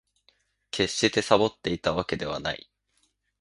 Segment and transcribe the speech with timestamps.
[0.71, 2.67] 決してサボっていたわけではない